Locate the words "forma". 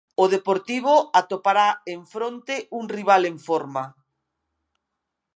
3.47-3.83